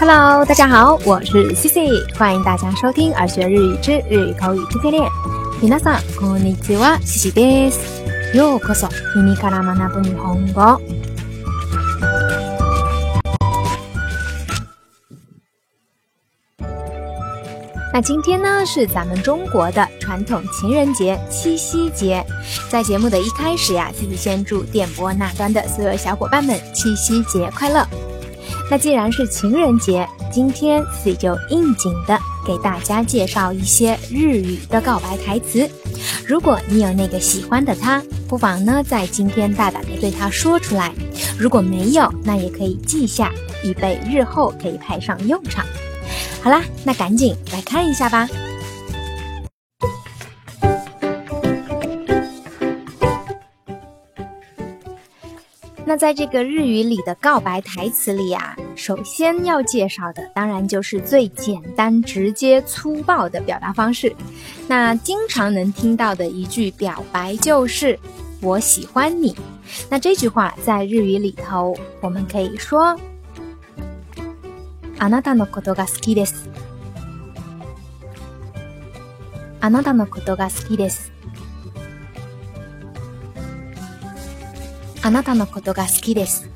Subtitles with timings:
[0.00, 5.04] Hello，大家好，我是 C 西，欢迎大家收听《而学日语之日语口语天天练》。
[5.60, 7.98] 皆さんこんにちは、C 西です。
[8.32, 8.86] ようこそ、
[9.16, 10.80] 耳から学ぶ日本語。
[17.92, 22.24] 那今天呢是咱们中国的传统情人节——七夕节。
[22.70, 27.84] 在节目的一开始呀，西西先祝电波那端的所有小伙伴们七夕节快乐。
[28.70, 30.82] 那既然是情人节，今天
[31.18, 35.68] 就应景的给大家介绍一些日语的告白台词。
[36.26, 40.90] 如果你有那个喜欢的他，不妨呢在今天大胆的对他说出来；
[41.38, 43.32] 如果没有，那也可以记下，
[43.64, 45.64] 以备日后可以派上用场。
[46.42, 48.28] 好啦，那赶紧来看一下吧。
[55.88, 64.14] 那在这个日语里的告白台词里啊，首先要介绍的当然就是最简单、直接、粗暴的表达方式。
[64.68, 67.98] 那经常能听到的一句表白就是
[68.42, 69.34] “我喜欢你”。
[69.88, 72.94] 那这句话在日语里头，我们可以说
[75.00, 76.34] “あなたのことが好きです”。
[79.62, 81.10] あなたのことが好きです。
[85.08, 86.48] Anata no koto ga skidetsu。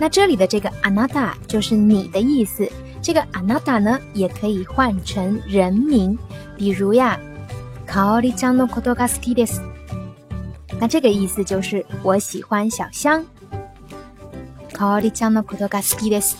[0.00, 2.68] 那这里的这个 “anata” 就是你的意思。
[3.00, 6.18] 这个 “anata” 呢，也可以换成人名，
[6.56, 7.16] 比如呀
[7.86, 9.60] ，Koori-chan no koto ga skidetsu。
[10.80, 13.24] 那这个意思就是我喜欢小香。
[14.72, 16.34] Koori-chan no koto ga skidetsu。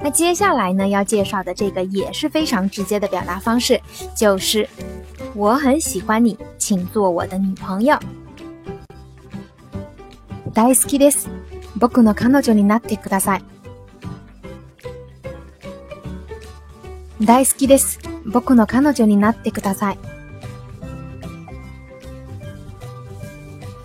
[0.00, 3.80] 那接下来呢，要介绍的这个也是非常直接的表达方式，
[4.16, 4.68] 就是
[5.36, 6.36] 我很喜欢你。
[6.70, 7.98] 请做我的女朋友。
[10.54, 11.28] 大好きです。
[11.80, 13.44] 僕の彼女になってください。
[17.20, 17.98] 大好きです。
[18.24, 19.98] 僕の彼女になってください。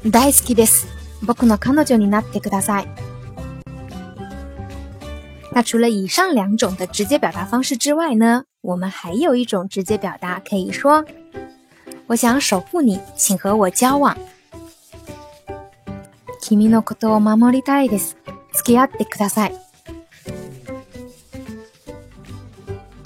[0.06, 0.86] 大好きです。
[1.24, 2.86] 僕の彼女になってください。
[5.54, 11.04] 那除了以上两种的直接表达方式之外呢，我们还有一种直接表达，可以说。
[12.08, 14.16] 我想守护你，请和我交往。
[16.40, 18.16] キのことを守りたいです。
[18.54, 19.56] 付き合ってください。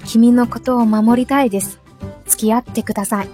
[0.05, 1.79] 君のことを守りたいです。
[2.25, 3.29] 付き合ってください。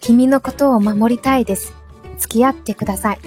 [0.00, 1.72] 君のことを守りたいです。
[2.18, 3.18] 付き合ってください。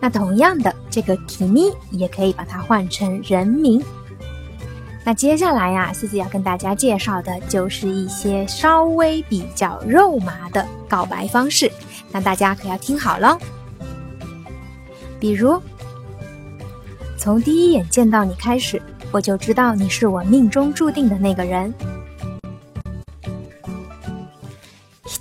[0.00, 3.82] 那同样的，这个君也可以把它换成人名。
[5.04, 11.70] 那接下来呀，思思要跟大家介绍的就是一些稍微比较肉麻的告白方式，
[12.12, 13.38] 那大家可要听好喽。
[15.18, 15.60] 比如，
[17.16, 18.80] 从第一眼见到你开始，
[19.10, 21.72] 我就知道你是我命中注定的那个人。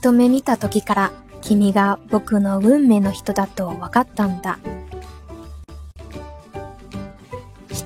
[0.02, 1.12] 一目見たから、
[1.42, 4.58] 君が僕の運命の人だと分かったんだ。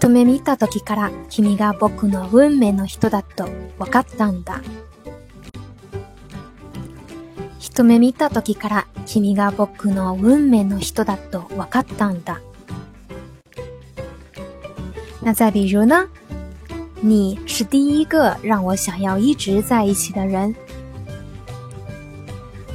[0.06, 3.48] 一目見た時から君が僕の運命の人だと
[3.80, 4.62] 分かったんだ。
[7.58, 12.42] 一目見た時から君が僕の運命の人だと分かったんだ。
[15.24, 16.06] 那再比如呢？
[17.00, 20.54] 你是第一个让我想要一直在一起的人。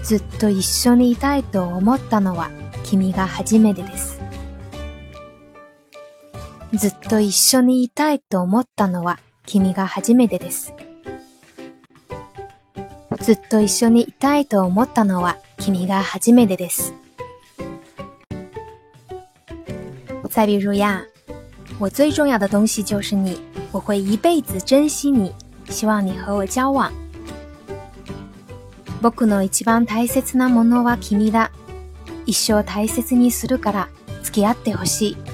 [0.03, 2.49] ずっと一緒にいたいと思ったのは
[2.84, 4.18] 君が初めてです。
[6.75, 10.75] ずっと一緒にいたいと思ったのは君が初めてです。
[13.21, 16.93] ずっと一緒にいたいと思ったのは君が初めてです。
[20.31, 21.03] 再比如呀，
[21.79, 23.41] 我最重要的东西就是你，
[23.73, 25.35] 我会一辈子珍惜你，
[25.71, 26.91] 希望你和我交往。
[29.00, 31.50] 僕の一番大切なものは君だ。
[32.26, 33.88] 一生大切にするから
[34.23, 35.27] 付き合ってほしい。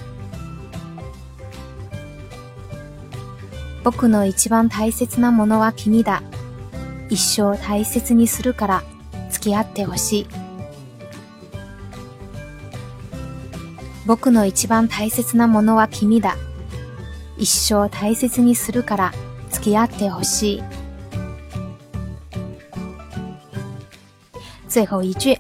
[3.85, 6.23] 僕の一番大切なものは君だ。
[7.11, 8.83] 一生大切にするから
[9.31, 10.27] 付き合ってほしい。
[14.07, 16.35] 僕の一番大切なものは君だ。
[17.37, 19.13] 一生大切にするから
[19.51, 20.63] 付き合ってほしい。
[24.67, 25.39] 最後一句，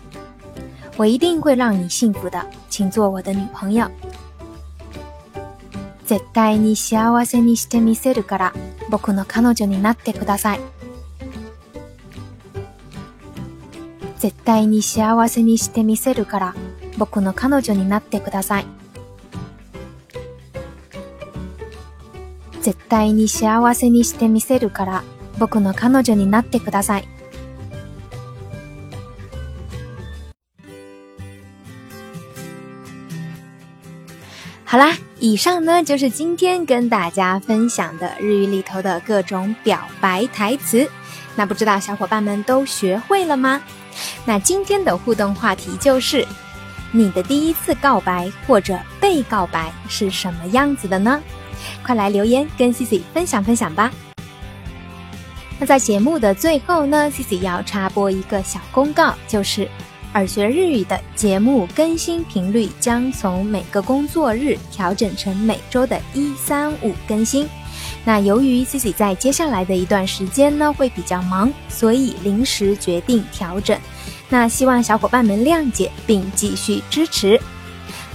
[0.98, 3.90] 我一定会让你幸福的，请做我的女朋友。
[6.04, 8.54] 絶対に幸せにしてみせるから
[8.90, 10.60] 僕の彼女になってください。
[14.18, 16.54] 絶対に幸せにしてみせるから
[16.98, 18.66] 僕の彼女になってください。
[22.60, 25.04] 絶対に幸せにしてみせるから
[25.38, 27.08] 僕の彼女になってください。
[34.66, 40.88] 好啦，以上呢就是今天跟大家分享的日语里头的各种表白台词。
[41.36, 43.60] 那不知道小伙伴们都学会了吗？
[44.24, 46.26] 那今天的互动话题就是，
[46.92, 51.20] 你的第一次告白或者被告白是什么样子的呢？
[51.84, 53.92] 快来留言跟 c 茜分享分享吧。
[55.58, 59.68] 那在节目的最后呢，c 茜要插播一个小公告，就是。
[60.14, 67.48] 而学日语的节目更新频率将从每个工作日调整成每周的一三五更新。
[68.04, 73.76] 那由于 Cici 在接下来的一段时间呢会比较忙，所以临时决定调整。
[74.28, 77.36] 那希望小伙伴们谅解并继续支持。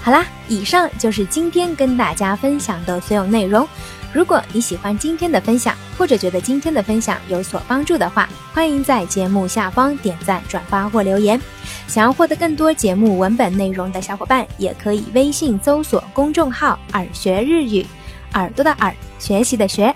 [0.01, 3.67] 好啦，以上就是今天跟大家分享的所有内容。
[4.13, 11.39] 如果你喜欢今天的分享，或者觉得今天的分享有所帮助的话，欢迎在节目下方点赞、转发或留言。
[11.87, 17.85] 想要获得更多节目文本内容的小伙伴，也可以微信搜索公众号“耳学日语”，
[18.33, 19.93] 耳朵的耳，学习的学。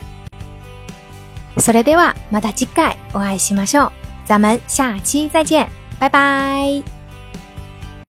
[1.58, 3.92] 索雷德瓦马达基盖，我爱喜马秀，
[4.26, 5.68] 咱们下期再见，
[6.00, 6.84] 拜拜。